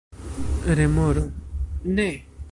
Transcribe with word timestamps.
Remoro: 0.65 1.31
"Ne!" 1.83 2.09